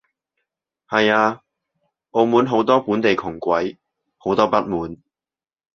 [0.89, 1.43] 係啊，
[2.09, 3.77] 澳門好多本地窮鬼，
[4.17, 4.97] 好多不滿